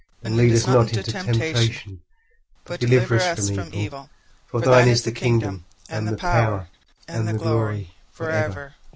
40:006:013 0.23 0.25
And 0.27 0.37
lead 0.37 0.53
us 0.55 0.67
not 0.67 0.93
into 0.97 1.11
temptation, 1.11 2.01
but 2.65 2.79
deliver 2.79 3.17
us 3.19 3.51
from 3.51 3.69
evil: 3.71 4.09
For 4.47 4.59
thine 4.59 4.87
is 4.87 5.03
the 5.03 5.11
kingdom, 5.11 5.65
and 5.89 6.07
the 6.07 6.17
power, 6.17 6.69
and 7.07 7.27
the 7.27 7.33
glory, 7.33 7.91
for 8.11 8.31
ever. 8.31 8.73